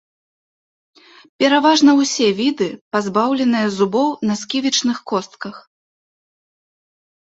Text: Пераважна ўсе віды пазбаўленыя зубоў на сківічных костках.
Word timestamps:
Пераважна 1.43 1.91
ўсе 2.01 2.27
віды 2.41 2.67
пазбаўленыя 2.97 3.67
зубоў 3.79 4.09
на 4.31 4.43
сківічных 4.43 4.97
костках. 5.15 5.55